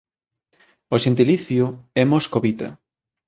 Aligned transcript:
O 0.93 0.97
xentilicio 1.03 1.65
é 2.01 2.03
moscovita. 2.13 2.67